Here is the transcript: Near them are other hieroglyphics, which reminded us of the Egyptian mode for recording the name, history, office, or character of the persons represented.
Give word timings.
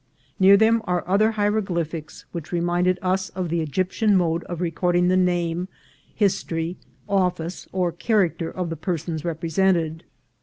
Near 0.39 0.57
them 0.57 0.81
are 0.85 1.07
other 1.07 1.33
hieroglyphics, 1.33 2.25
which 2.31 2.51
reminded 2.51 2.97
us 3.03 3.29
of 3.35 3.49
the 3.49 3.61
Egyptian 3.61 4.17
mode 4.17 4.43
for 4.47 4.55
recording 4.55 5.09
the 5.09 5.15
name, 5.15 5.67
history, 6.15 6.75
office, 7.07 7.67
or 7.71 7.91
character 7.91 8.49
of 8.49 8.71
the 8.71 8.75
persons 8.75 9.23
represented. 9.23 10.03